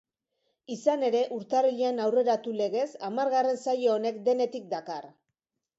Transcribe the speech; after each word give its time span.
Izan 0.75 1.03
ere, 1.09 1.21
urtarrilean 1.35 2.03
aurreratu 2.07 2.57
legez, 2.63 2.89
hamargarren 3.09 3.61
saio 3.67 3.95
honek 3.99 4.23
denetik 4.31 4.69
dakar. 4.77 5.13